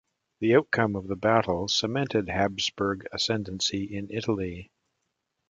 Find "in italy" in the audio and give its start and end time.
3.83-4.71